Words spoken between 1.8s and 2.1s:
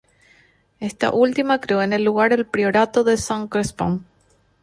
en el